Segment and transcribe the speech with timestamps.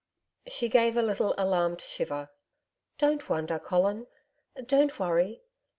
[0.47, 2.31] She gave a little alarmed shiver.
[2.97, 4.07] 'Don't wonder, Colin.
[4.65, 5.43] Don't worry....